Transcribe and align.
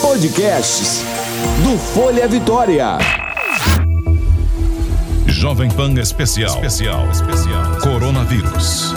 Podcasts 0.00 1.02
do 1.64 1.76
Folha 1.76 2.28
Vitória. 2.28 2.98
Jovem 5.26 5.68
Pan 5.68 5.92
Especial. 5.94 6.54
Especial. 6.64 7.10
Especial. 7.10 7.76
Coronavírus. 7.80 8.94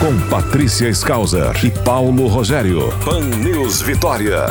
Com 0.00 0.18
Patrícia 0.28 0.88
Skauser 0.88 1.52
e 1.64 1.70
Paulo 1.70 2.26
Rogério. 2.26 2.92
Pan 3.04 3.20
News 3.20 3.80
Vitória. 3.80 4.46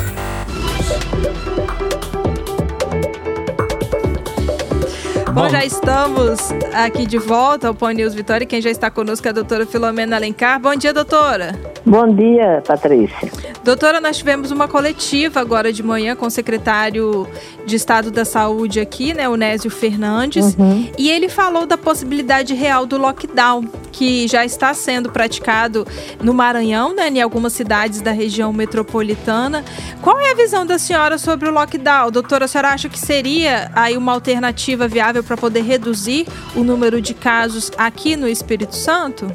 Bom, 5.33 5.47
já 5.47 5.63
estamos 5.63 6.39
aqui 6.73 7.05
de 7.05 7.17
volta 7.17 7.69
ao 7.69 7.73
Pan 7.73 7.93
News 7.93 8.13
Vitória. 8.13 8.45
Quem 8.45 8.61
já 8.61 8.69
está 8.69 8.91
conosco 8.91 9.25
é 9.27 9.29
a 9.29 9.33
doutora 9.33 9.65
Filomena 9.65 10.17
Alencar. 10.17 10.59
Bom 10.59 10.75
dia, 10.75 10.93
doutora. 10.93 11.57
Bom 11.85 12.13
dia, 12.13 12.61
Patrícia. 12.67 13.31
Doutora, 13.63 14.01
nós 14.01 14.17
tivemos 14.17 14.51
uma 14.51 14.67
coletiva 14.67 15.39
agora 15.39 15.71
de 15.71 15.83
manhã 15.83 16.15
com 16.15 16.25
o 16.25 16.31
secretário 16.31 17.27
de 17.65 17.75
Estado 17.75 18.09
da 18.09 18.25
Saúde 18.25 18.79
aqui, 18.79 19.13
né, 19.13 19.29
o 19.29 19.35
Nésio 19.35 19.69
Fernandes, 19.69 20.55
uhum. 20.55 20.89
e 20.97 21.09
ele 21.09 21.29
falou 21.29 21.67
da 21.67 21.77
possibilidade 21.77 22.55
real 22.55 22.87
do 22.87 22.97
lockdown, 22.97 23.67
que 23.91 24.27
já 24.27 24.43
está 24.43 24.73
sendo 24.73 25.11
praticado 25.11 25.85
no 26.21 26.33
Maranhão, 26.33 26.95
né, 26.95 27.07
em 27.07 27.21
algumas 27.21 27.53
cidades 27.53 28.01
da 28.01 28.11
região 28.11 28.51
metropolitana. 28.51 29.63
Qual 30.01 30.19
é 30.19 30.31
a 30.31 30.35
visão 30.35 30.65
da 30.65 30.79
senhora 30.79 31.19
sobre 31.19 31.47
o 31.47 31.51
lockdown? 31.51 32.09
Doutora, 32.09 32.45
a 32.45 32.47
senhora 32.47 32.69
acha 32.69 32.89
que 32.89 32.97
seria 32.97 33.71
aí 33.75 33.95
uma 33.95 34.11
alternativa 34.11 34.87
viável 34.87 35.20
para 35.23 35.37
poder 35.37 35.61
reduzir 35.61 36.27
o 36.55 36.63
número 36.63 37.01
de 37.01 37.13
casos 37.13 37.71
aqui 37.77 38.15
no 38.15 38.27
Espírito 38.27 38.75
Santo? 38.75 39.27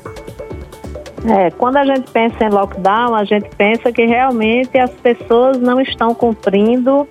É, 1.29 1.51
quando 1.51 1.77
a 1.77 1.85
gente 1.85 2.09
pensa 2.13 2.45
em 2.45 2.51
lockdown, 2.51 3.15
a 3.15 3.25
gente 3.25 3.49
pensa 3.57 3.91
que 3.91 4.05
realmente 4.05 4.79
as 4.79 4.93
pessoas 4.93 5.59
não 5.59 5.81
estão 5.81 6.15
cumprindo 6.15 7.07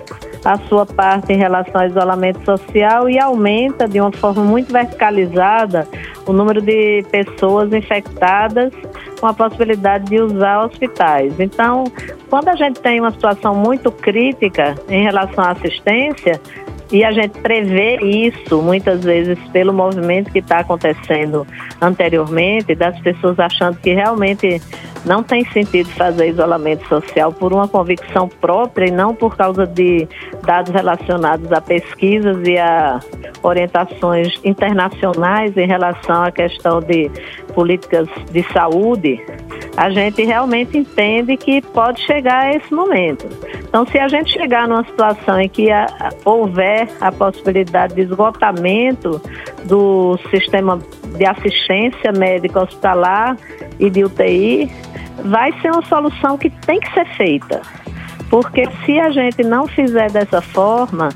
a 0.46 0.58
sua 0.70 0.86
parte 0.86 1.34
em 1.34 1.38
relação 1.38 1.82
ao 1.82 1.88
isolamento 1.88 2.46
social 2.46 3.10
e 3.10 3.20
aumenta 3.20 3.88
de 3.88 4.00
uma 4.00 4.12
forma 4.12 4.44
muito 4.44 4.72
verticalizada 4.72 5.88
o 6.26 6.32
número 6.32 6.62
de 6.62 7.04
pessoas 7.12 7.74
infectadas 7.74 8.72
com 9.20 9.28
a 9.28 9.34
possibilidade 9.34 10.06
de 10.06 10.22
usar 10.22 10.64
hospitais. 10.64 11.38
Então, 11.40 11.86
quando 12.30 12.50
a 12.50 12.56
gente 12.56 12.80
tem 12.80 13.00
uma 13.00 13.12
situação 13.12 13.56
muito 13.56 13.92
crítica 13.92 14.76
em 14.88 15.04
relação 15.04 15.44
à 15.44 15.52
assistência, 15.52 16.40
e 16.92 17.04
a 17.04 17.12
gente 17.12 17.40
prevê 17.40 17.98
isso 17.98 18.62
muitas 18.62 19.04
vezes 19.04 19.38
pelo 19.52 19.74
movimento 19.74 20.32
que 20.32 20.40
está 20.40 20.60
acontecendo 20.60 21.46
anteriormente, 21.82 22.76
das 22.76 23.00
pessoas 23.00 23.40
achando 23.40 23.78
que 23.80 23.94
realmente 23.94 24.62
não 25.06 25.22
tem 25.22 25.46
sentido 25.46 25.90
fazer 25.90 26.30
isolamento 26.30 26.88
social 26.88 27.32
por 27.32 27.54
uma 27.54 27.68
convicção 27.68 28.28
própria 28.28 28.88
e 28.88 28.92
não 28.92 29.14
por 29.14 29.36
causa 29.38 29.66
de 29.66 30.08
dados 30.44 30.74
relacionados 30.74 31.52
a 31.52 31.62
pesquisas 31.62 32.38
e 32.48 32.58
a 32.58 33.00
orientações 33.44 34.40
internacionais 34.44 35.56
em 35.56 35.68
relação 35.68 36.24
à 36.24 36.32
questão 36.32 36.80
de 36.80 37.10
políticas 37.54 38.08
de 38.32 38.44
saúde, 38.52 39.24
a 39.78 39.90
gente 39.90 40.24
realmente 40.24 40.78
entende 40.78 41.38
que 41.38 41.62
pode 41.62 42.02
chegar 42.02 42.46
a 42.46 42.56
esse 42.56 42.74
momento. 42.74 43.28
Então, 43.76 43.86
se 43.88 44.00
a 44.00 44.08
gente 44.08 44.32
chegar 44.32 44.70
numa 44.70 44.86
situação 44.86 45.38
em 45.38 45.50
que 45.50 45.70
a, 45.70 45.86
houver 46.24 46.88
a 47.02 47.12
possibilidade 47.12 47.94
de 47.94 48.04
esgotamento 48.04 49.22
do 49.66 50.18
sistema 50.30 50.80
de 51.18 51.26
assistência 51.26 52.14
médica 52.14 52.64
hospitalar 52.64 53.38
e 53.78 53.90
de 53.90 54.06
UTI, 54.06 54.72
vai 55.26 55.52
ser 55.60 55.72
uma 55.72 55.84
solução 55.88 56.38
que 56.38 56.50
tem 56.50 56.80
que 56.80 56.90
ser 56.94 57.06
feita. 57.18 57.62
Porque 58.30 58.64
se 58.86 58.98
a 58.98 59.10
gente 59.10 59.44
não 59.44 59.68
fizer 59.68 60.10
dessa 60.10 60.42
forma, 60.42 61.10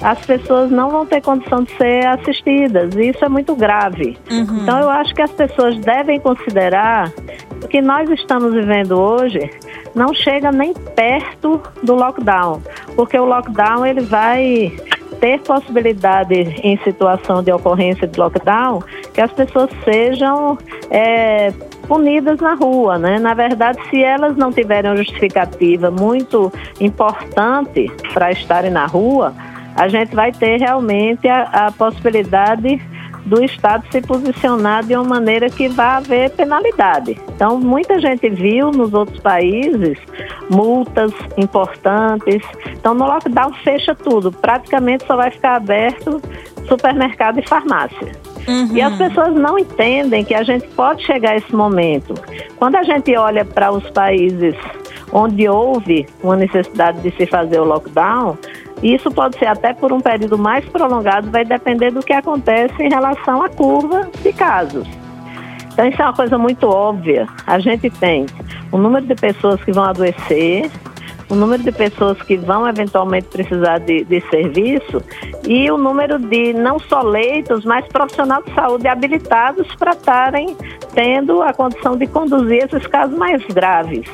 as 0.00 0.24
pessoas 0.24 0.70
não 0.70 0.90
vão 0.90 1.04
ter 1.04 1.20
condição 1.20 1.64
de 1.64 1.76
ser 1.76 2.06
assistidas. 2.06 2.94
E 2.94 3.08
isso 3.08 3.24
é 3.24 3.28
muito 3.28 3.56
grave. 3.56 4.16
Uhum. 4.30 4.60
Então, 4.62 4.78
eu 4.78 4.88
acho 4.88 5.12
que 5.12 5.22
as 5.22 5.32
pessoas 5.32 5.76
devem 5.80 6.20
considerar 6.20 7.10
o 7.60 7.66
que 7.66 7.82
nós 7.82 8.08
estamos 8.08 8.54
vivendo 8.54 8.92
hoje 8.92 9.50
não 9.98 10.14
chega 10.14 10.50
nem 10.52 10.72
perto 10.72 11.60
do 11.82 11.94
lockdown, 11.94 12.62
porque 12.94 13.18
o 13.18 13.24
lockdown 13.24 13.84
ele 13.84 14.00
vai 14.00 14.72
ter 15.20 15.40
possibilidade 15.40 16.34
em 16.62 16.78
situação 16.78 17.42
de 17.42 17.52
ocorrência 17.52 18.06
de 18.06 18.18
lockdown 18.18 18.80
que 19.12 19.20
as 19.20 19.32
pessoas 19.32 19.68
sejam 19.84 20.56
é, 20.90 21.52
punidas 21.88 22.38
na 22.38 22.54
rua, 22.54 22.98
né? 22.98 23.18
Na 23.18 23.34
verdade, 23.34 23.78
se 23.90 24.02
elas 24.02 24.36
não 24.36 24.52
tiverem 24.52 24.90
uma 24.90 24.96
justificativa 24.96 25.90
muito 25.90 26.52
importante 26.80 27.90
para 28.12 28.30
estarem 28.30 28.70
na 28.70 28.86
rua, 28.86 29.34
a 29.74 29.88
gente 29.88 30.14
vai 30.14 30.30
ter 30.30 30.58
realmente 30.58 31.26
a, 31.28 31.66
a 31.66 31.72
possibilidade 31.72 32.80
do 33.28 33.44
Estado 33.44 33.84
se 33.90 34.00
posicionar 34.00 34.84
de 34.84 34.94
uma 34.94 35.04
maneira 35.04 35.48
que 35.50 35.68
vai 35.68 35.96
haver 35.96 36.30
penalidade. 36.30 37.18
Então, 37.34 37.58
muita 37.60 38.00
gente 38.00 38.28
viu 38.30 38.70
nos 38.70 38.92
outros 38.92 39.20
países 39.20 39.98
multas 40.50 41.12
importantes. 41.36 42.42
Então, 42.72 42.94
no 42.94 43.06
lockdown 43.06 43.52
fecha 43.62 43.94
tudo. 43.94 44.32
Praticamente 44.32 45.06
só 45.06 45.16
vai 45.16 45.30
ficar 45.30 45.56
aberto 45.56 46.20
supermercado 46.66 47.38
e 47.38 47.48
farmácia. 47.48 48.12
Uhum. 48.46 48.74
E 48.74 48.80
as 48.80 48.96
pessoas 48.96 49.34
não 49.34 49.58
entendem 49.58 50.24
que 50.24 50.34
a 50.34 50.42
gente 50.42 50.66
pode 50.68 51.04
chegar 51.04 51.32
a 51.32 51.36
esse 51.36 51.54
momento. 51.54 52.14
Quando 52.56 52.76
a 52.76 52.82
gente 52.82 53.14
olha 53.16 53.44
para 53.44 53.70
os 53.70 53.88
países 53.90 54.54
onde 55.12 55.48
houve 55.48 56.06
uma 56.22 56.36
necessidade 56.36 57.00
de 57.00 57.10
se 57.16 57.26
fazer 57.26 57.60
o 57.60 57.64
lockdown, 57.64 58.36
isso 58.82 59.10
pode 59.10 59.38
ser 59.38 59.46
até 59.46 59.72
por 59.72 59.92
um 59.92 60.00
período 60.00 60.38
mais 60.38 60.64
prolongado, 60.66 61.30
vai 61.30 61.44
depender 61.44 61.90
do 61.90 62.00
que 62.00 62.12
acontece 62.12 62.82
em 62.82 62.88
relação 62.88 63.42
à 63.42 63.48
curva 63.48 64.08
de 64.22 64.32
casos. 64.32 64.86
Então, 65.72 65.86
isso 65.86 66.02
é 66.02 66.04
uma 66.04 66.14
coisa 66.14 66.36
muito 66.36 66.66
óbvia. 66.66 67.28
A 67.46 67.58
gente 67.58 67.88
tem 67.88 68.26
o 68.72 68.78
número 68.78 69.06
de 69.06 69.14
pessoas 69.14 69.62
que 69.62 69.70
vão 69.70 69.84
adoecer, 69.84 70.70
o 71.30 71.34
número 71.34 71.62
de 71.62 71.70
pessoas 71.70 72.20
que 72.22 72.36
vão 72.36 72.66
eventualmente 72.66 73.28
precisar 73.28 73.78
de, 73.78 74.04
de 74.04 74.20
serviço 74.28 75.02
e 75.46 75.70
o 75.70 75.76
número 75.76 76.18
de 76.18 76.52
não 76.54 76.78
só 76.78 77.02
leitos, 77.02 77.64
mas 77.64 77.86
profissionais 77.86 78.44
de 78.44 78.54
saúde 78.54 78.88
habilitados 78.88 79.72
para 79.76 79.92
estarem 79.92 80.56
tendo 80.94 81.42
a 81.42 81.52
condição 81.52 81.96
de 81.96 82.06
conduzir 82.06 82.64
esses 82.64 82.86
casos 82.86 83.16
mais 83.16 83.44
graves. 83.46 84.08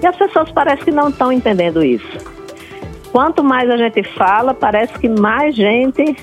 E 0.00 0.06
as 0.06 0.16
pessoas 0.16 0.50
parecem 0.52 0.84
que 0.84 0.90
não 0.90 1.08
estão 1.08 1.32
entendendo 1.32 1.82
isso. 1.82 2.37
Quanto 3.18 3.42
mais 3.42 3.68
a 3.68 3.76
gente 3.76 4.00
fala, 4.14 4.54
parece 4.54 4.96
que 4.96 5.08
mais 5.08 5.56
gente 5.56 6.16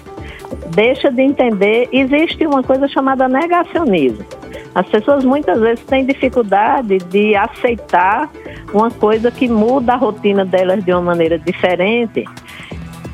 deixa 0.73 1.11
de 1.11 1.23
entender. 1.23 1.89
Existe 1.91 2.47
uma 2.47 2.63
coisa 2.63 2.87
chamada 2.87 3.27
negacionismo. 3.27 4.25
As 4.73 4.87
pessoas 4.87 5.25
muitas 5.25 5.59
vezes 5.59 5.83
têm 5.83 6.05
dificuldade 6.05 6.99
de 6.99 7.35
aceitar 7.35 8.29
uma 8.73 8.89
coisa 8.89 9.29
que 9.29 9.45
muda 9.49 9.91
a 9.91 9.97
rotina 9.97 10.45
delas 10.45 10.85
de 10.85 10.93
uma 10.93 11.01
maneira 11.01 11.37
diferente 11.37 12.23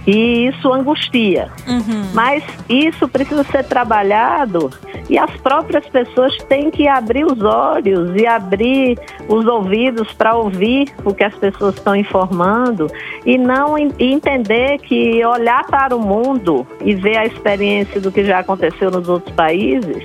e 0.05 0.45
isso 0.45 0.71
angustia. 0.71 1.49
Uhum. 1.67 2.05
Mas 2.13 2.43
isso 2.69 3.07
precisa 3.07 3.43
ser 3.45 3.63
trabalhado 3.63 4.69
e 5.11 5.19
as 5.19 5.29
próprias 5.41 5.85
pessoas 5.89 6.35
têm 6.45 6.71
que 6.71 6.87
abrir 6.87 7.25
os 7.25 7.43
olhos 7.43 8.15
e 8.15 8.25
abrir 8.25 8.97
os 9.27 9.45
ouvidos 9.45 10.13
para 10.13 10.37
ouvir 10.37 10.87
o 11.03 11.13
que 11.13 11.25
as 11.25 11.35
pessoas 11.35 11.75
estão 11.75 11.93
informando 11.93 12.87
e 13.25 13.37
não 13.37 13.77
e 13.77 13.91
entender 13.99 14.77
que 14.77 15.23
olhar 15.25 15.65
para 15.65 15.93
o 15.93 15.99
mundo 15.99 16.65
e 16.81 16.95
ver 16.95 17.17
a 17.17 17.25
experiência 17.25 17.99
do 17.99 18.09
que 18.09 18.23
já 18.23 18.39
aconteceu 18.39 18.89
nos 18.89 19.09
outros 19.09 19.35
países 19.35 20.01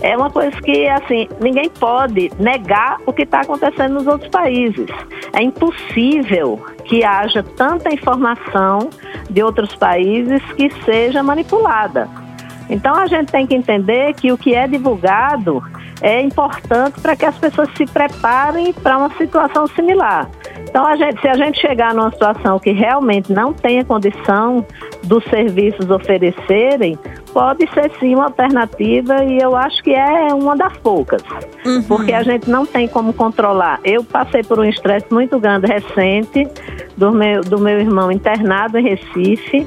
é 0.00 0.16
uma 0.16 0.30
coisa 0.30 0.50
que, 0.60 0.86
assim, 0.88 1.28
ninguém 1.40 1.70
pode 1.70 2.30
negar 2.38 2.98
o 3.06 3.12
que 3.12 3.22
está 3.22 3.40
acontecendo 3.40 3.94
nos 3.94 4.06
outros 4.06 4.28
países. 4.28 4.86
É 5.32 5.42
impossível 5.42 6.62
que 6.84 7.02
haja 7.02 7.42
tanta 7.42 7.92
informação 7.92 8.90
de 9.30 9.42
outros 9.42 9.74
países 9.76 10.42
que 10.56 10.70
seja 10.84 11.22
manipulada. 11.22 12.23
Então 12.68 12.94
a 12.94 13.06
gente 13.06 13.30
tem 13.30 13.46
que 13.46 13.54
entender 13.54 14.14
que 14.14 14.32
o 14.32 14.38
que 14.38 14.54
é 14.54 14.66
divulgado 14.66 15.62
é 16.00 16.20
importante 16.20 17.00
para 17.00 17.16
que 17.16 17.24
as 17.24 17.36
pessoas 17.38 17.68
se 17.76 17.86
preparem 17.86 18.72
para 18.72 18.98
uma 18.98 19.10
situação 19.16 19.66
similar. 19.68 20.28
Então, 20.68 20.84
a 20.84 20.96
gente, 20.96 21.20
se 21.20 21.28
a 21.28 21.34
gente 21.34 21.60
chegar 21.60 21.94
numa 21.94 22.10
situação 22.10 22.58
que 22.58 22.72
realmente 22.72 23.32
não 23.32 23.52
tenha 23.52 23.84
condição 23.84 24.66
dos 25.04 25.22
serviços 25.26 25.88
oferecerem, 25.88 26.98
pode 27.32 27.64
ser 27.72 27.92
sim 28.00 28.14
uma 28.14 28.24
alternativa 28.24 29.22
e 29.24 29.38
eu 29.38 29.54
acho 29.54 29.82
que 29.84 29.94
é 29.94 30.34
uma 30.34 30.56
das 30.56 30.76
poucas, 30.78 31.22
uhum. 31.64 31.82
porque 31.84 32.12
a 32.12 32.22
gente 32.24 32.50
não 32.50 32.66
tem 32.66 32.88
como 32.88 33.12
controlar. 33.12 33.78
Eu 33.84 34.02
passei 34.02 34.42
por 34.42 34.58
um 34.58 34.64
estresse 34.64 35.06
muito 35.12 35.38
grande 35.38 35.66
recente 35.66 36.48
do 36.96 37.12
meu, 37.12 37.40
do 37.42 37.58
meu 37.58 37.78
irmão 37.78 38.10
internado 38.10 38.76
em 38.76 38.82
Recife 38.82 39.66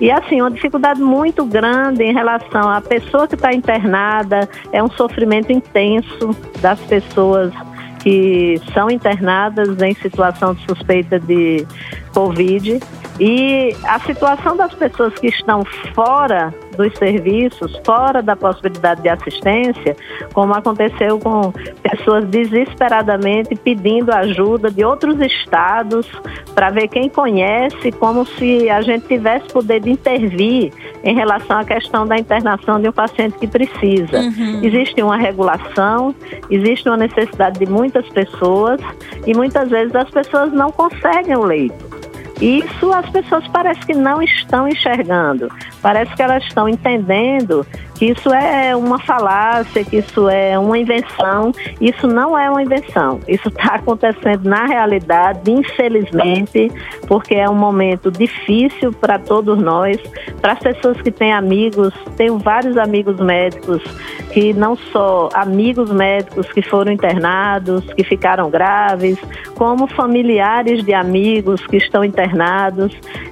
e 0.00 0.10
assim, 0.10 0.40
uma 0.40 0.50
dificuldade 0.50 1.00
muito 1.00 1.44
grande 1.44 2.02
em 2.02 2.12
relação 2.12 2.68
à 2.68 2.80
pessoa 2.80 3.28
que 3.28 3.34
está 3.34 3.52
internada, 3.52 4.48
é 4.72 4.82
um 4.82 4.90
sofrimento 4.90 5.52
intenso 5.52 6.30
das 6.60 6.80
pessoas 6.80 7.52
que 8.02 8.60
são 8.74 8.90
internadas 8.90 9.80
em 9.80 9.94
situação 9.94 10.54
de 10.54 10.62
suspeita 10.66 11.18
de 11.18 11.66
Covid 12.12 12.80
e 13.18 13.74
a 13.84 14.00
situação 14.00 14.56
das 14.56 14.74
pessoas 14.74 15.14
que 15.14 15.28
estão 15.28 15.64
fora 15.94 16.52
dos 16.76 16.92
serviços, 16.98 17.80
fora 17.84 18.20
da 18.20 18.34
possibilidade 18.34 19.02
de 19.02 19.08
assistência, 19.08 19.96
como 20.32 20.52
aconteceu 20.52 21.18
com 21.20 21.52
pessoas 21.82 22.24
desesperadamente 22.26 23.54
pedindo 23.54 24.12
ajuda 24.12 24.70
de 24.70 24.84
outros 24.84 25.20
estados 25.20 26.10
para 26.54 26.70
ver 26.70 26.88
quem 26.88 27.08
conhece, 27.08 27.92
como 27.92 28.26
se 28.26 28.68
a 28.68 28.82
gente 28.82 29.06
tivesse 29.06 29.46
poder 29.52 29.80
de 29.80 29.90
intervir 29.90 30.72
em 31.04 31.14
relação 31.14 31.58
à 31.58 31.64
questão 31.64 32.06
da 32.06 32.18
internação 32.18 32.80
de 32.80 32.88
um 32.88 32.92
paciente 32.92 33.38
que 33.38 33.46
precisa. 33.46 34.18
Uhum. 34.18 34.60
Existe 34.62 35.00
uma 35.02 35.16
regulação, 35.16 36.14
existe 36.50 36.88
uma 36.88 36.96
necessidade 36.96 37.58
de 37.58 37.66
muitas 37.66 38.08
pessoas 38.08 38.80
e 39.26 39.34
muitas 39.34 39.68
vezes 39.68 39.94
as 39.94 40.10
pessoas 40.10 40.52
não 40.52 40.72
conseguem 40.72 41.36
o 41.36 41.44
leito. 41.44 41.93
Isso 42.40 42.92
as 42.92 43.08
pessoas 43.10 43.46
parece 43.48 43.80
que 43.86 43.94
não 43.94 44.20
estão 44.20 44.68
enxergando. 44.68 45.48
Parece 45.80 46.14
que 46.14 46.22
elas 46.22 46.42
estão 46.44 46.68
entendendo 46.68 47.66
que 47.94 48.06
isso 48.06 48.32
é 48.32 48.74
uma 48.74 48.98
falácia, 48.98 49.84
que 49.84 49.98
isso 49.98 50.28
é 50.28 50.58
uma 50.58 50.76
invenção. 50.76 51.52
Isso 51.80 52.06
não 52.06 52.36
é 52.36 52.50
uma 52.50 52.62
invenção. 52.62 53.20
Isso 53.28 53.48
está 53.48 53.76
acontecendo 53.76 54.48
na 54.48 54.66
realidade, 54.66 55.50
infelizmente, 55.50 56.70
porque 57.06 57.34
é 57.34 57.48
um 57.48 57.54
momento 57.54 58.10
difícil 58.10 58.92
para 58.92 59.18
todos 59.18 59.58
nós, 59.58 59.96
para 60.40 60.52
as 60.52 60.58
pessoas 60.58 61.00
que 61.00 61.10
têm 61.10 61.32
amigos. 61.32 61.94
Tenho 62.16 62.38
vários 62.38 62.76
amigos 62.76 63.18
médicos 63.20 63.82
que 64.32 64.52
não 64.52 64.74
só 64.74 65.28
amigos 65.32 65.92
médicos 65.92 66.50
que 66.52 66.60
foram 66.60 66.90
internados, 66.90 67.84
que 67.94 68.02
ficaram 68.02 68.50
graves, 68.50 69.16
como 69.54 69.86
familiares 69.86 70.84
de 70.84 70.92
amigos 70.92 71.64
que 71.66 71.76
estão 71.76 72.04
internados. 72.04 72.23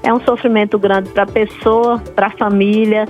É 0.02 0.12
um 0.12 0.20
sofrimento 0.20 0.78
grande 0.78 1.10
para 1.10 1.24
a 1.24 1.26
pessoa, 1.26 1.98
para 2.14 2.26
a 2.28 2.30
família. 2.30 3.06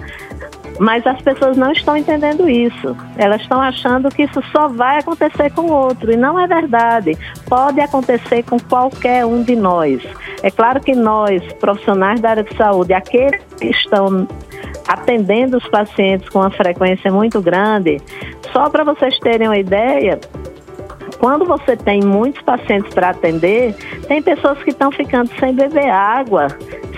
Mas 0.79 1.07
as 1.07 1.21
pessoas 1.21 1.57
não 1.57 1.71
estão 1.71 1.97
entendendo 1.97 2.49
isso. 2.49 2.97
Elas 3.17 3.43
estão 3.43 3.61
achando 3.61 4.09
que 4.09 4.23
isso 4.23 4.43
só 4.51 4.69
vai 4.69 4.99
acontecer 4.99 5.51
com 5.53 5.63
o 5.63 5.73
outro. 5.73 6.13
E 6.13 6.17
não 6.17 6.39
é 6.39 6.47
verdade. 6.47 7.17
Pode 7.47 7.81
acontecer 7.81 8.43
com 8.43 8.59
qualquer 8.59 9.27
um 9.27 9.43
de 9.43 9.55
nós. 9.55 10.03
É 10.43 10.51
claro 10.51 10.81
que 10.81 10.95
nós, 10.95 11.41
profissionais 11.61 12.21
da 12.21 12.31
área 12.31 12.43
de 12.43 12.57
saúde, 12.57 12.93
aqueles 12.93 13.43
que 13.59 13.67
estão 13.67 14.27
atendendo 14.89 15.59
os 15.59 15.69
pacientes 15.69 16.29
com 16.29 16.41
uma 16.41 16.51
frequência 16.51 17.11
muito 17.13 17.41
grande, 17.41 18.01
só 18.53 18.69
para 18.69 18.85
vocês 18.85 19.19
terem 19.19 19.49
uma 19.49 19.59
ideia, 19.59 20.19
quando 21.23 21.45
você 21.45 21.77
tem 21.77 22.01
muitos 22.01 22.43
pacientes 22.43 22.93
para 22.93 23.11
atender, 23.11 23.77
tem 24.09 24.21
pessoas 24.21 24.61
que 24.65 24.71
estão 24.71 24.91
ficando 24.91 25.31
sem 25.39 25.55
beber 25.55 25.89
água, 25.89 26.49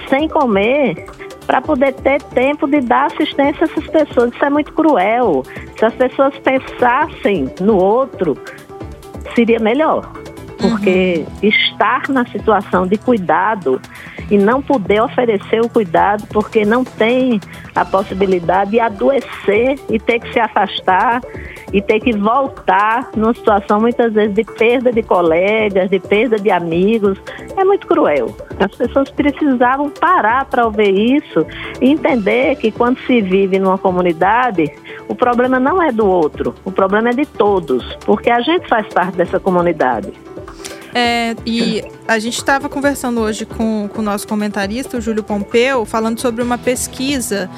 sem 0.09 0.31
comer, 0.31 1.05
para 1.47 1.61
poder 1.61 1.93
ter 1.93 2.23
tempo 2.23 2.67
de 2.67 2.81
dar 2.81 3.13
assistência 3.13 3.67
a 3.67 3.71
essas 3.71 3.87
pessoas. 3.87 4.33
Isso 4.33 4.43
é 4.43 4.49
muito 4.49 4.73
cruel. 4.73 5.43
Se 5.79 5.85
as 5.85 5.93
pessoas 5.93 6.35
pensassem 6.39 7.53
no 7.61 7.77
outro, 7.77 8.35
seria 9.35 9.59
melhor. 9.59 10.11
Porque 10.71 11.25
uhum. 11.27 11.49
estar 11.49 12.09
na 12.09 12.27
situação 12.27 12.87
de 12.87 12.97
cuidado 12.97 13.81
e 14.31 14.39
não 14.39 14.63
poder 14.63 15.03
oferecer 15.03 15.61
o 15.61 15.69
cuidado 15.69 16.27
porque 16.33 16.65
não 16.65 16.85
tem 16.85 17.41
a 17.75 17.85
possibilidade 17.85 18.73
de 18.73 18.81
adoecer 18.81 19.79
e 19.91 19.99
ter 19.99 20.21
que 20.21 20.33
se 20.33 20.41
afastar 20.41 21.21
e 21.73 21.83
ter 21.83 21.99
que 21.99 22.13
voltar 22.17 23.11
numa 23.17 23.35
situação 23.35 23.81
muitas 23.81 24.13
vezes 24.13 24.33
de 24.33 24.45
perda 24.45 24.93
de 24.93 25.03
colegas, 25.03 25.91
de 25.91 25.99
perda 25.99 26.37
de 26.39 26.49
amigos, 26.51 27.21
é 27.57 27.65
muito 27.65 27.87
cruel. 27.87 28.35
As 28.61 28.73
pessoas 28.77 29.11
precisavam 29.11 29.91
parar 29.91 30.45
para 30.45 30.65
ouvir 30.65 31.17
isso 31.17 31.45
e 31.81 31.91
entender 31.91 32.55
que 32.57 32.71
quando 32.71 32.99
se 33.01 33.21
vive 33.21 33.59
numa 33.59 33.77
comunidade, 33.77 34.73
o 35.09 35.17
problema 35.17 35.59
não 35.59 35.83
é 35.83 35.91
do 35.91 36.07
outro, 36.07 36.55
o 36.65 36.71
problema 36.71 37.11
é 37.11 37.13
de 37.13 37.27
todos, 37.27 37.97
porque 38.07 38.31
a 38.31 38.41
gente 38.41 38.69
faz 38.69 38.87
parte 38.95 39.17
dessa 39.17 39.41
comunidade. 39.41 40.13
É, 40.95 41.35
e 41.45 41.83
a 42.07 42.21
gente 42.21 42.39
estava 42.39 42.69
conversando 42.69 43.21
hoje 43.21 43.45
com, 43.45 43.91
com 43.93 44.01
o 44.01 44.05
nosso 44.05 44.29
comentarista, 44.29 44.97
o 44.97 45.01
Júlio 45.01 45.25
Pompeu, 45.25 45.85
falando 45.85 46.21
sobre 46.21 46.41
uma 46.41 46.57
pesquisa 46.57 47.51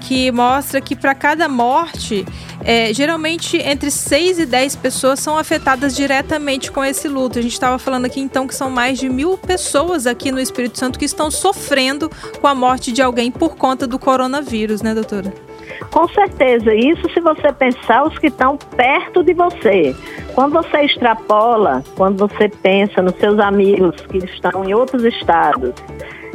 que 0.00 0.32
mostra 0.32 0.80
que 0.80 0.96
para 0.96 1.14
cada 1.14 1.48
morte, 1.50 2.24
é, 2.64 2.94
geralmente 2.94 3.58
entre 3.58 3.90
6 3.90 4.38
e 4.38 4.46
10 4.46 4.76
pessoas 4.76 5.20
são 5.20 5.36
afetadas 5.36 5.94
diretamente 5.94 6.72
com 6.72 6.82
esse 6.82 7.06
luto. 7.08 7.38
A 7.38 7.42
gente 7.42 7.52
estava 7.52 7.78
falando 7.78 8.06
aqui 8.06 8.20
então 8.20 8.46
que 8.46 8.54
são 8.54 8.70
mais 8.70 8.98
de 8.98 9.06
mil 9.10 9.36
pessoas 9.36 10.06
aqui 10.06 10.32
no 10.32 10.40
Espírito 10.40 10.78
Santo 10.78 10.98
que 10.98 11.04
estão 11.04 11.30
sofrendo 11.30 12.10
com 12.40 12.46
a 12.46 12.54
morte 12.54 12.90
de 12.90 13.02
alguém 13.02 13.30
por 13.30 13.54
conta 13.56 13.86
do 13.86 13.98
coronavírus, 13.98 14.80
né, 14.80 14.94
doutora? 14.94 15.47
Com 15.90 16.08
certeza, 16.08 16.74
isso 16.74 17.08
se 17.12 17.20
você 17.20 17.52
pensar 17.52 18.04
os 18.04 18.18
que 18.18 18.26
estão 18.26 18.56
perto 18.56 19.22
de 19.22 19.32
você. 19.32 19.94
Quando 20.34 20.52
você 20.52 20.82
extrapola, 20.82 21.82
quando 21.96 22.18
você 22.18 22.48
pensa 22.48 23.02
nos 23.02 23.14
seus 23.16 23.38
amigos 23.38 24.00
que 24.06 24.18
estão 24.18 24.64
em 24.64 24.74
outros 24.74 25.04
estados 25.04 25.72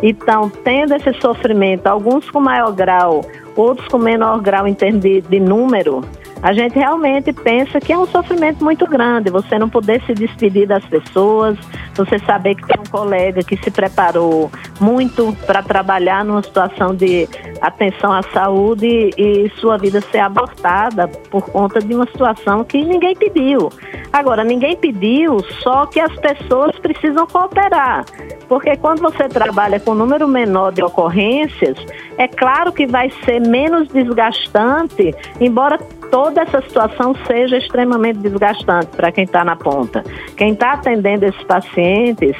e 0.01 0.09
estão 0.09 0.49
tendo 0.49 0.95
esse 0.95 1.13
sofrimento, 1.21 1.87
alguns 1.87 2.29
com 2.29 2.39
maior 2.39 2.71
grau, 2.73 3.21
outros 3.55 3.87
com 3.87 3.97
menor 3.97 4.41
grau 4.41 4.67
em 4.67 4.73
termos 4.73 5.01
de, 5.01 5.21
de 5.21 5.39
número, 5.39 6.01
a 6.43 6.51
gente 6.51 6.77
realmente 6.77 7.31
pensa 7.31 7.79
que 7.79 7.93
é 7.93 7.97
um 7.97 8.05
sofrimento 8.05 8.61
muito 8.61 8.85
grande. 8.85 9.31
Você 9.31 9.57
não 9.57 9.69
poder 9.69 10.03
se 10.05 10.13
despedir 10.13 10.67
das 10.67 10.85
pessoas, 10.85 11.57
você 11.95 12.19
saber 12.19 12.55
que 12.55 12.67
tem 12.67 12.81
um 12.81 12.91
colega 12.91 13.41
que 13.41 13.55
se 13.63 13.71
preparou 13.71 14.51
muito 14.77 15.33
para 15.47 15.63
trabalhar 15.63 16.25
numa 16.25 16.43
situação 16.43 16.93
de 16.93 17.29
atenção 17.61 18.11
à 18.11 18.21
saúde 18.33 19.11
e 19.17 19.49
sua 19.55 19.77
vida 19.77 20.01
ser 20.01 20.19
abortada 20.19 21.07
por 21.07 21.45
conta 21.49 21.79
de 21.79 21.95
uma 21.95 22.05
situação 22.07 22.65
que 22.65 22.83
ninguém 22.83 23.15
pediu. 23.15 23.69
Agora, 24.13 24.43
ninguém 24.43 24.77
pediu, 24.77 25.39
só 25.63 25.87
que 25.87 25.99
as 25.99 26.15
pessoas 26.17 26.77
precisam 26.77 27.25
cooperar. 27.25 28.05
Porque 28.47 28.77
quando 28.77 29.01
você 29.01 29.27
trabalha 29.27 29.79
com 29.79 29.95
número 29.95 30.27
menor 30.27 30.71
de 30.71 30.83
ocorrências, 30.83 31.75
é 32.15 32.27
claro 32.27 32.71
que 32.71 32.85
vai 32.85 33.09
ser 33.25 33.41
menos 33.41 33.87
desgastante, 33.87 35.15
embora 35.41 35.79
toda 36.11 36.43
essa 36.43 36.61
situação 36.61 37.15
seja 37.25 37.57
extremamente 37.57 38.19
desgastante 38.19 38.95
para 38.95 39.11
quem 39.11 39.23
está 39.23 39.43
na 39.43 39.55
ponta. 39.55 40.03
Quem 40.37 40.53
está 40.53 40.73
atendendo 40.73 41.25
esses 41.25 41.43
pacientes 41.45 42.37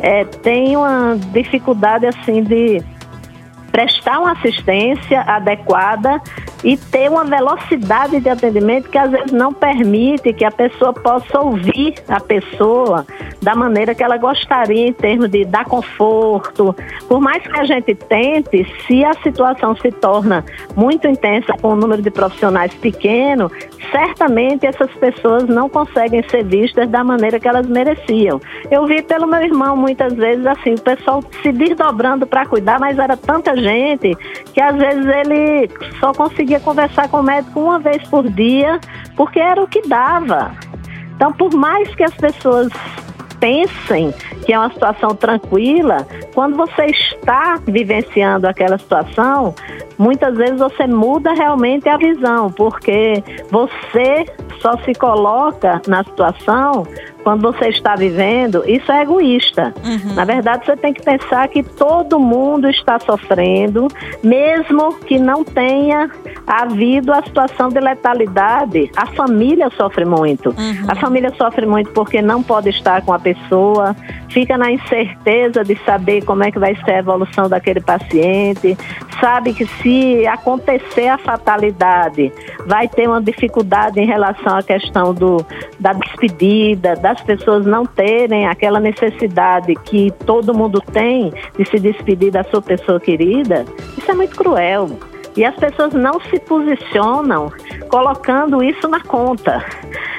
é, 0.00 0.24
tem 0.24 0.76
uma 0.76 1.16
dificuldade 1.32 2.04
assim 2.04 2.42
de 2.42 2.82
prestar 3.72 4.20
uma 4.20 4.32
assistência 4.32 5.22
adequada 5.22 6.20
e 6.66 6.76
ter 6.76 7.08
uma 7.08 7.24
velocidade 7.24 8.18
de 8.18 8.28
atendimento 8.28 8.90
que 8.90 8.98
às 8.98 9.08
vezes 9.08 9.30
não 9.30 9.52
permite 9.52 10.32
que 10.32 10.44
a 10.44 10.50
pessoa 10.50 10.92
possa 10.92 11.38
ouvir 11.38 11.94
a 12.08 12.18
pessoa 12.18 13.06
da 13.40 13.54
maneira 13.54 13.94
que 13.94 14.02
ela 14.02 14.16
gostaria 14.16 14.88
em 14.88 14.92
termos 14.92 15.30
de 15.30 15.44
dar 15.44 15.64
conforto. 15.64 16.74
Por 17.06 17.20
mais 17.20 17.40
que 17.46 17.56
a 17.56 17.62
gente 17.62 17.94
tente, 17.94 18.66
se 18.84 19.04
a 19.04 19.14
situação 19.22 19.76
se 19.76 19.92
torna 19.92 20.44
muito 20.74 21.06
intensa 21.06 21.52
com 21.62 21.68
o 21.68 21.76
número 21.76 22.02
de 22.02 22.10
profissionais 22.10 22.74
pequeno, 22.74 23.48
certamente 23.92 24.66
essas 24.66 24.90
pessoas 24.94 25.44
não 25.44 25.68
conseguem 25.68 26.24
ser 26.28 26.42
vistas 26.42 26.88
da 26.88 27.04
maneira 27.04 27.38
que 27.38 27.46
elas 27.46 27.68
mereciam. 27.68 28.40
Eu 28.72 28.86
vi 28.86 29.02
pelo 29.02 29.28
meu 29.28 29.40
irmão 29.40 29.76
muitas 29.76 30.14
vezes 30.14 30.44
assim, 30.44 30.74
o 30.74 30.80
pessoal 30.80 31.22
se 31.42 31.52
desdobrando 31.52 32.26
para 32.26 32.44
cuidar, 32.44 32.80
mas 32.80 32.98
era 32.98 33.16
tanta 33.16 33.56
gente 33.56 34.16
que 34.52 34.60
às 34.60 34.74
vezes 34.74 35.06
ele 35.06 35.70
só 36.00 36.12
conseguia 36.12 36.55
conversar 36.60 37.08
com 37.08 37.20
o 37.20 37.22
médico 37.22 37.60
uma 37.60 37.78
vez 37.78 38.02
por 38.08 38.28
dia, 38.28 38.80
porque 39.16 39.38
era 39.38 39.62
o 39.62 39.68
que 39.68 39.82
dava. 39.82 40.52
Então, 41.14 41.32
por 41.32 41.54
mais 41.54 41.94
que 41.94 42.04
as 42.04 42.14
pessoas 42.14 42.68
pensem 43.40 44.12
que 44.44 44.52
é 44.52 44.58
uma 44.58 44.70
situação 44.70 45.14
tranquila, 45.14 46.06
quando 46.34 46.56
você 46.56 46.86
está 46.86 47.60
vivenciando 47.66 48.46
aquela 48.46 48.78
situação, 48.78 49.54
muitas 49.98 50.36
vezes 50.36 50.58
você 50.58 50.86
muda 50.86 51.32
realmente 51.32 51.88
a 51.88 51.96
visão, 51.96 52.50
porque 52.50 53.22
você 53.50 54.26
só 54.60 54.76
se 54.78 54.94
coloca 54.94 55.80
na 55.86 56.04
situação 56.04 56.86
quando 57.26 57.42
você 57.42 57.70
está 57.70 57.96
vivendo, 57.96 58.62
isso 58.70 58.92
é 58.92 59.02
egoísta. 59.02 59.74
Uhum. 59.84 60.14
Na 60.14 60.24
verdade, 60.24 60.64
você 60.64 60.76
tem 60.76 60.94
que 60.94 61.02
pensar 61.02 61.48
que 61.48 61.60
todo 61.60 62.20
mundo 62.20 62.70
está 62.70 63.00
sofrendo, 63.00 63.88
mesmo 64.22 64.94
que 65.00 65.18
não 65.18 65.42
tenha 65.42 66.08
havido 66.46 67.12
a 67.12 67.20
situação 67.24 67.68
de 67.68 67.80
letalidade. 67.80 68.88
A 68.96 69.06
família 69.06 69.68
sofre 69.76 70.04
muito. 70.04 70.50
Uhum. 70.50 70.86
A 70.86 70.94
família 70.94 71.34
sofre 71.36 71.66
muito 71.66 71.90
porque 71.90 72.22
não 72.22 72.44
pode 72.44 72.68
estar 72.68 73.02
com 73.02 73.12
a 73.12 73.18
pessoa, 73.18 73.96
fica 74.28 74.56
na 74.56 74.70
incerteza 74.70 75.64
de 75.64 75.76
saber 75.84 76.24
como 76.24 76.44
é 76.44 76.50
que 76.50 76.58
vai 76.58 76.76
ser 76.76 76.92
a 76.92 76.98
evolução 76.98 77.48
daquele 77.48 77.80
paciente, 77.80 78.76
sabe 79.20 79.52
que 79.52 79.66
se 79.66 80.26
acontecer 80.26 81.08
a 81.08 81.18
fatalidade, 81.18 82.32
vai 82.66 82.86
ter 82.86 83.08
uma 83.08 83.20
dificuldade 83.20 83.98
em 83.98 84.06
relação 84.06 84.58
à 84.58 84.62
questão 84.62 85.12
do, 85.12 85.44
da 85.80 85.92
despedida, 85.92 86.94
da 86.94 87.16
as 87.16 87.22
pessoas 87.22 87.64
não 87.64 87.86
terem 87.86 88.46
aquela 88.46 88.78
necessidade 88.78 89.74
que 89.84 90.10
todo 90.26 90.54
mundo 90.54 90.80
tem 90.80 91.32
de 91.58 91.64
se 91.64 91.78
despedir 91.78 92.30
da 92.30 92.44
sua 92.44 92.60
pessoa 92.60 93.00
querida, 93.00 93.64
isso 93.96 94.10
é 94.10 94.14
muito 94.14 94.36
cruel. 94.36 94.90
E 95.34 95.44
as 95.44 95.54
pessoas 95.56 95.92
não 95.92 96.18
se 96.20 96.38
posicionam 96.40 97.52
colocando 97.96 98.62
isso 98.62 98.86
na 98.88 99.00
conta. 99.00 99.64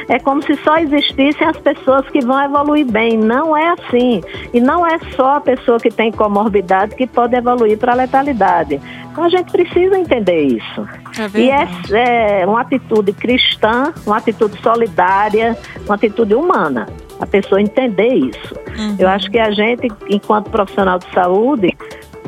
É 0.09 0.17
como 0.17 0.41
se 0.41 0.55
só 0.63 0.77
existissem 0.77 1.47
as 1.47 1.57
pessoas 1.57 2.09
que 2.09 2.25
vão 2.25 2.41
evoluir 2.41 2.89
bem. 2.89 3.15
Não 3.15 3.55
é 3.55 3.69
assim. 3.69 4.23
E 4.51 4.59
não 4.59 4.87
é 4.87 4.97
só 5.15 5.35
a 5.35 5.41
pessoa 5.41 5.77
que 5.77 5.91
tem 5.91 6.11
comorbidade 6.11 6.95
que 6.95 7.05
pode 7.05 7.35
evoluir 7.35 7.77
para 7.77 7.91
a 7.91 7.95
letalidade. 7.95 8.81
Então 9.11 9.25
a 9.25 9.29
gente 9.29 9.51
precisa 9.51 9.95
entender 9.95 10.41
isso. 10.41 10.87
É 11.35 11.39
e 11.39 11.51
é, 11.51 12.41
é 12.41 12.47
uma 12.47 12.61
atitude 12.61 13.13
cristã, 13.13 13.93
uma 14.07 14.17
atitude 14.17 14.59
solidária, 14.63 15.55
uma 15.85 15.93
atitude 15.93 16.33
humana. 16.33 16.87
A 17.19 17.27
pessoa 17.27 17.61
entender 17.61 18.11
isso. 18.11 18.55
Uhum. 18.75 18.95
Eu 18.97 19.07
acho 19.07 19.29
que 19.29 19.37
a 19.37 19.51
gente, 19.51 19.87
enquanto 20.09 20.49
profissional 20.49 20.97
de 20.97 21.13
saúde, 21.13 21.77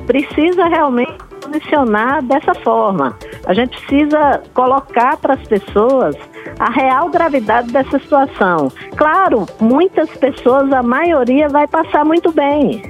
precisa 0.05 0.67
realmente 0.67 1.17
posicionar 1.41 2.23
dessa 2.23 2.53
forma. 2.53 3.17
A 3.49 3.53
gente 3.55 3.81
precisa 3.81 4.43
colocar 4.53 5.17
para 5.17 5.33
as 5.33 5.41
pessoas 5.47 6.15
a 6.59 6.69
real 6.69 7.09
gravidade 7.09 7.71
dessa 7.71 7.97
situação. 7.97 8.71
Claro, 8.95 9.47
muitas 9.59 10.07
pessoas, 10.11 10.71
a 10.71 10.83
maioria 10.83 11.49
vai 11.49 11.67
passar 11.67 12.05
muito 12.05 12.31
bem, 12.31 12.83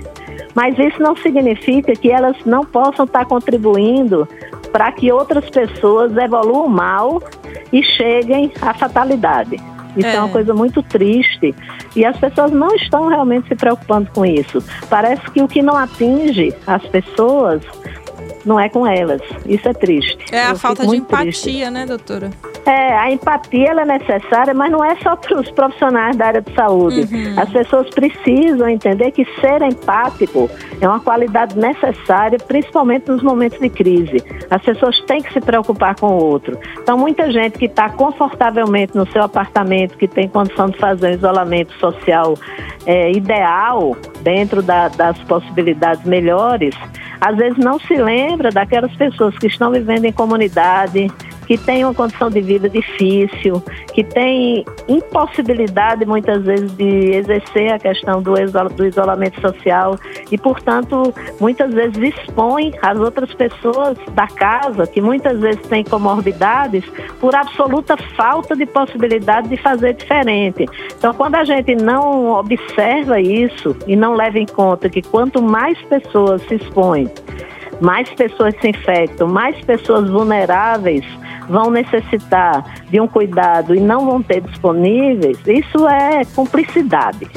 mas 0.53 0.77
isso 0.77 1.01
não 1.01 1.15
significa 1.15 1.93
que 1.93 2.11
elas 2.11 2.35
não 2.45 2.65
possam 2.65 3.05
estar 3.05 3.25
contribuindo 3.25 4.27
para 4.69 4.91
que 4.91 5.09
outras 5.09 5.49
pessoas 5.49 6.15
evoluam 6.17 6.67
mal 6.67 7.23
e 7.71 7.81
cheguem 7.81 8.51
à 8.61 8.73
fatalidade. 8.73 9.55
Isso 9.95 10.07
é. 10.07 10.15
é. 10.15 10.19
uma 10.19 10.29
coisa 10.29 10.53
muito 10.53 10.83
triste 10.83 11.55
e 11.95 12.03
as 12.03 12.17
pessoas 12.17 12.51
não 12.51 12.75
estão 12.75 13.07
realmente 13.07 13.47
se 13.47 13.55
preocupando 13.55 14.11
com 14.11 14.25
isso. 14.25 14.61
Parece 14.89 15.21
que 15.31 15.41
o 15.41 15.47
que 15.47 15.61
não 15.61 15.77
atinge 15.77 16.53
as 16.67 16.85
pessoas 16.87 17.61
não 18.49 18.59
é 18.59 18.67
com 18.67 18.85
elas. 18.85 19.21
Isso 19.45 19.69
é 19.69 19.73
triste. 19.73 20.17
É 20.31 20.43
a 20.43 20.49
Eu 20.49 20.55
falta 20.57 20.85
de 20.85 20.95
empatia, 20.95 21.23
triste. 21.31 21.69
né, 21.69 21.85
doutora? 21.85 22.31
É, 22.65 22.97
a 22.97 23.11
empatia 23.11 23.69
é 23.69 23.85
necessária, 23.85 24.53
mas 24.53 24.71
não 24.71 24.83
é 24.83 24.95
só 24.97 25.15
para 25.15 25.39
os 25.39 25.49
profissionais 25.51 26.15
da 26.17 26.25
área 26.25 26.41
de 26.41 26.53
saúde. 26.53 27.07
Uhum. 27.11 27.39
As 27.39 27.49
pessoas 27.49 27.89
precisam 27.91 28.67
entender 28.67 29.11
que 29.11 29.23
ser 29.39 29.61
empático 29.61 30.49
é 30.81 30.87
uma 30.87 30.99
qualidade 30.99 31.57
necessária, 31.57 32.39
principalmente 32.39 33.07
nos 33.07 33.21
momentos 33.21 33.59
de 33.59 33.69
crise. 33.69 34.23
As 34.49 34.61
pessoas 34.63 34.99
têm 35.01 35.21
que 35.21 35.31
se 35.31 35.39
preocupar 35.39 35.95
com 35.95 36.07
o 36.07 36.23
outro. 36.23 36.57
Então, 36.81 36.97
muita 36.97 37.31
gente 37.31 37.57
que 37.57 37.65
está 37.65 37.89
confortavelmente 37.89 38.97
no 38.97 39.09
seu 39.11 39.23
apartamento, 39.23 39.95
que 39.95 40.07
tem 40.07 40.27
condição 40.27 40.69
de 40.69 40.77
fazer 40.77 41.11
um 41.11 41.13
isolamento 41.13 41.71
social 41.79 42.33
é, 42.85 43.11
ideal, 43.11 43.95
dentro 44.21 44.63
da, 44.63 44.87
das 44.87 45.17
possibilidades 45.19 46.03
melhores, 46.03 46.75
às 47.21 47.35
vezes 47.35 47.57
não 47.57 47.79
se 47.79 47.95
lembra 47.95 48.49
daquelas 48.49 48.93
pessoas 48.95 49.37
que 49.37 49.47
estão 49.47 49.71
vivendo 49.71 50.05
em 50.05 50.11
comunidade, 50.11 51.07
que 51.49 51.57
têm 51.57 51.83
uma 51.83 51.95
condição 51.95 52.29
de 52.29 52.41
vida 52.41 52.69
difícil, 52.69 53.59
que 53.91 54.03
têm 54.03 54.63
impossibilidade 54.87 56.05
muitas 56.05 56.43
vezes 56.43 56.71
de 56.77 57.15
exercer 57.15 57.73
a 57.73 57.79
questão 57.79 58.21
do, 58.21 58.35
do 58.75 58.85
isolamento 58.85 59.41
social 59.41 59.95
e, 60.31 60.37
portanto, 60.37 61.11
muitas 61.39 61.73
vezes 61.73 61.97
expõe 61.97 62.71
as 62.83 62.99
outras 62.99 63.33
pessoas 63.33 63.97
da 64.13 64.27
casa, 64.27 64.85
que 64.85 65.01
muitas 65.01 65.39
vezes 65.39 65.59
têm 65.61 65.83
comorbidades, 65.83 66.85
por 67.19 67.33
absoluta 67.33 67.97
falta 68.15 68.55
de 68.55 68.67
possibilidade 68.67 69.49
de 69.49 69.57
fazer 69.57 69.93
diferente. 69.93 70.67
Então, 70.95 71.15
quando 71.15 71.33
a 71.33 71.43
gente 71.43 71.73
não 71.73 72.29
observa 72.29 73.19
isso 73.19 73.75
e 73.87 73.95
não 73.95 74.13
leva 74.13 74.37
em 74.37 74.45
conta 74.45 74.87
que 74.87 75.01
quanto 75.01 75.41
mais 75.41 75.81
pessoas 75.85 76.43
se 76.43 76.57
expõem, 76.57 77.11
mais 77.81 78.07
pessoas 78.11 78.53
se 78.61 78.69
infectam, 78.69 79.27
mais 79.27 79.59
pessoas 79.65 80.07
vulneráveis 80.11 81.03
vão 81.49 81.71
necessitar 81.71 82.63
de 82.89 83.01
um 83.01 83.07
cuidado 83.07 83.75
e 83.75 83.79
não 83.79 84.05
vão 84.05 84.21
ter 84.21 84.41
disponíveis, 84.41 85.37
isso 85.47 85.87
é 85.87 86.23
cumplicidade. 86.35 87.27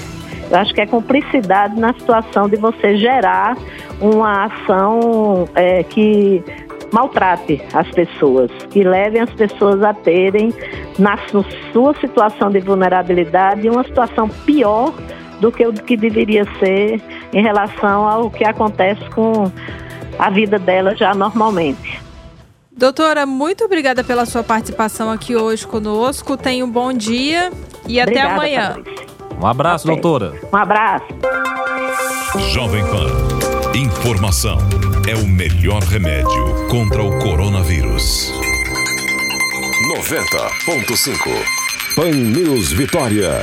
Eu 0.50 0.59
acho 0.59 0.75
que 0.75 0.83
é 0.83 0.87
cumplicidade 0.87 1.81
na 1.81 1.95
situação 1.95 2.49
de 2.49 2.57
você 2.57 2.97
gerar 2.99 3.57
uma 4.00 4.45
ação 4.45 5.49
é, 5.54 5.83
que 5.83 6.45
maltrate 6.92 7.62
as 7.73 7.88
pessoas, 7.90 8.50
que 8.71 8.85
levem 8.85 9.23
as 9.23 9.31
pessoas 9.31 9.83
a 9.83 9.95
terem, 9.95 10.52
na 10.99 11.16
sua 11.73 11.95
situação 11.99 12.50
de 12.50 12.61
vulnerabilidade, 12.61 13.69
uma 13.69 13.83
situação 13.83 14.28
pior 14.28 14.92
do 15.40 15.50
que 15.50 15.66
o 15.66 15.73
que 15.73 15.97
deveria 15.97 16.45
ser 16.59 17.00
em 17.33 17.42
relação 17.42 18.07
ao 18.07 18.31
que 18.31 18.45
acontece 18.45 19.02
com 19.11 19.50
a 20.19 20.31
vida 20.31 20.59
dela 20.59 20.95
já 20.95 21.14
normalmente. 21.14 21.91
Doutora, 22.76 23.26
muito 23.26 23.64
obrigada 23.64 24.02
pela 24.02 24.25
sua 24.26 24.43
participação 24.43 25.11
aqui 25.11 25.37
hoje 25.37 25.67
conosco. 25.67 26.37
Tenha 26.37 26.64
um 26.64 26.71
bom 26.71 26.93
dia 26.93 27.52
e 27.87 28.00
Obrigada, 28.00 28.11
até 28.11 28.21
amanhã. 28.23 28.75
Patrícia. 28.76 29.07
Um 29.41 29.47
abraço, 29.47 29.87
doutora. 29.87 30.33
Um 30.52 30.57
abraço. 30.57 31.05
Jovem 32.52 32.85
Pan. 32.87 33.76
Informação 33.76 34.59
é 35.09 35.14
o 35.14 35.26
melhor 35.26 35.83
remédio 35.83 36.69
contra 36.71 37.02
o 37.02 37.19
coronavírus. 37.19 38.33
90.5 39.97 41.17
Pan 41.97 42.11
News 42.11 42.73
Vitória. 42.73 43.43